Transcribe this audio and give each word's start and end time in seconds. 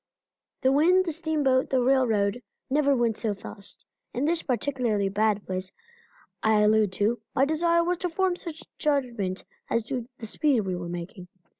The 0.61 0.71
wind, 0.71 1.05
the 1.05 1.11
steamboat, 1.11 1.69
the 1.69 1.79
railroad, 1.83 2.41
never 2.71 2.95
went 2.95 3.17
so 3.19 3.35
fast. 3.35 3.85
In 4.15 4.25
this 4.25 4.41
particularly 4.41 5.09
bad 5.09 5.43
place 5.43 5.71
I 6.41 6.61
allude 6.61 6.91
to, 6.93 7.21
my 7.35 7.45
desire 7.45 7.83
was 7.83 7.99
to 7.99 8.09
form 8.09 8.35
some 8.35 8.53
judgment 8.79 9.45
as 9.69 9.83
to 9.83 10.09
the 10.17 10.25
speed 10.25 10.61
we 10.61 10.75
were 10.75 10.89
making. 10.89 11.27